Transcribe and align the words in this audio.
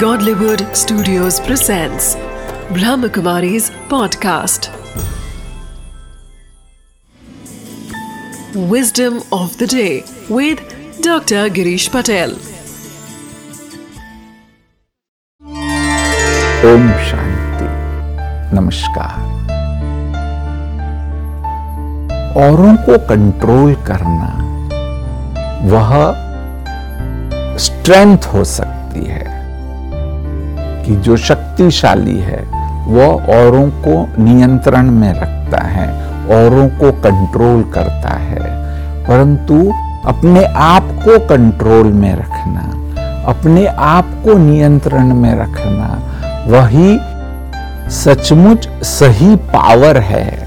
Godlywood 0.00 0.62
Studios 0.76 1.38
presents 1.40 2.16
Brahmakumari's 2.76 3.70
podcast. 3.92 4.68
Wisdom 8.72 9.22
of 9.32 9.56
the 9.58 9.66
day 9.66 10.04
with 10.28 10.58
Dr. 11.02 11.48
Girish 11.58 11.88
Patel. 11.90 12.34
Om 16.72 16.88
Shanti 17.08 17.68
नमस्कार 18.56 19.24
औरों 22.44 22.74
को 22.86 22.98
control 23.08 23.74
करना 23.88 24.32
वह 25.72 25.92
स्ट्रेंथ 27.66 28.26
हो 28.32 28.44
सकती 28.44 29.04
है 29.04 29.35
कि 30.86 30.96
जो 30.96 31.16
शक्तिशाली 31.16 32.18
है, 32.18 32.44
वह 32.86 33.06
औरों 33.36 33.70
को 33.70 34.22
नियंत्रण 34.22 34.90
में 34.90 35.12
रखता 35.12 35.64
है, 35.64 35.88
औरों 36.24 36.68
को 36.68 36.92
कंट्रोल 36.92 37.62
करता 37.62 38.08
है। 38.08 38.40
परंतु 39.04 39.72
अपने 40.08 40.44
आप 40.44 40.82
को 40.82 41.18
कंट्रोल 41.18 41.86
में 41.86 42.16
रखना, 42.16 42.60
अपने 43.26 43.66
आप 43.66 44.06
को 44.24 44.38
नियंत्रण 44.38 45.14
में 45.14 45.34
रखना, 45.34 45.98
वही 46.46 46.98
सचमुच 47.90 48.68
सही 48.68 49.36
पावर 49.36 49.96
है। 49.96 50.46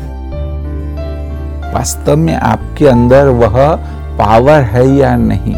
वास्तव 1.74 2.18
में 2.18 2.36
आपके 2.36 2.88
अंदर 2.88 3.28
वह 3.28 3.76
पावर 4.18 4.62
है 4.62 4.88
या 4.88 5.16
नहीं, 5.16 5.56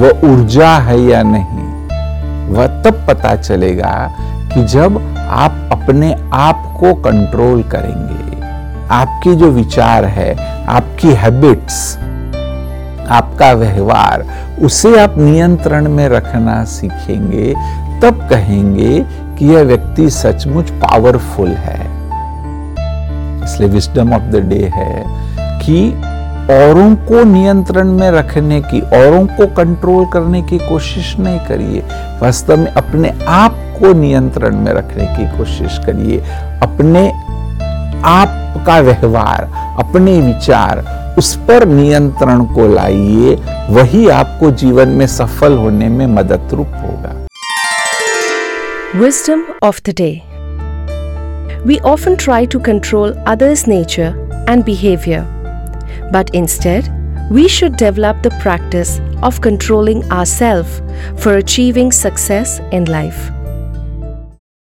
वह 0.00 0.32
ऊर्जा 0.32 0.70
है 0.70 1.00
या 1.00 1.22
नहीं 1.22 1.63
वह 2.48 2.66
तब 2.66 3.06
पता 3.08 3.36
चलेगा 3.36 4.14
कि 4.54 4.64
जब 4.64 5.16
आप 5.28 5.68
अपने 5.72 6.16
आप 6.32 6.76
को 6.80 6.94
कंट्रोल 6.94 7.62
करेंगे, 7.62 8.42
आपके 8.90 9.34
जो 9.34 9.50
विचार 9.50 10.04
है, 10.04 10.34
आपकी 10.66 11.08
हैबिट्स 11.08 11.98
आपका 13.10 13.52
व्यवहार, 13.52 14.24
उसे 14.62 15.00
आप 15.00 15.14
नियंत्रण 15.18 15.88
में 15.88 16.08
रखना 16.08 16.64
सीखेंगे, 16.64 17.54
तब 18.02 18.28
कहेंगे 18.30 19.06
कि 19.38 19.46
यह 19.46 19.62
व्यक्ति 19.62 20.10
सचमुच 20.10 20.70
पावरफुल 20.70 21.48
है। 21.48 21.80
इसलिए 23.44 23.68
विस्डम 23.68 24.12
ऑफ़ 24.12 24.22
द 24.22 24.36
डे 24.36 24.72
है 24.74 25.04
कि 25.38 25.92
औरों 26.50 26.96
को 26.96 27.24
नियंत्रण 27.24 27.92
में 27.92 28.10
रखने 28.10 28.60
की 28.60 28.80
औरों 28.80 29.26
को 29.26 29.46
कंट्रोल 29.46 30.06
करने 30.12 30.42
की 30.42 30.58
कोशिश 30.58 31.16
नहीं 31.18 31.40
करिए। 31.40 31.80
वास्तव 32.22 32.56
में 32.56 32.72
अपने 32.72 33.14
आप 33.26 33.54
को 33.80 33.92
नियंत्रण 33.92 34.56
में 34.56 34.72
रखने 34.72 35.06
की 35.06 35.38
कोशिश 35.38 35.78
करिए। 35.78 36.18
अपने 36.62 37.08
आप 38.04 38.64
का 38.66 38.80
व्यवहार 38.80 39.50
अपने 39.84 40.20
विचार 40.20 40.84
उस 41.18 41.36
पर 41.36 41.66
नियंत्रण 41.66 42.44
को 42.44 42.74
लाइए। 42.74 43.34
वही 43.70 44.08
आपको 44.08 44.50
जीवन 44.50 44.88
में 44.88 45.06
सफल 45.06 45.56
होने 45.56 45.88
में 45.88 46.06
मदद 46.06 46.48
रूप 46.52 46.72
होगा। 46.74 47.26
Wisdom 49.00 49.40
of 49.62 49.80
the 49.90 49.94
day 49.96 50.22
we 51.66 51.78
often 51.78 52.14
try 52.14 52.46
to 52.46 52.58
control 52.58 53.12
others 53.12 53.68
nature 53.68 54.24
and 54.50 54.64
behavior, 54.64 55.22
but 56.14 56.32
instead, 56.32 56.88
we 57.28 57.48
should 57.48 57.76
develop 57.76 58.22
the 58.22 58.30
practice 58.40 59.00
of 59.24 59.40
controlling 59.40 60.08
ourselves 60.12 60.80
for 61.18 61.38
achieving 61.38 61.90
success 61.90 62.60
in 62.70 62.84
life. 62.84 63.32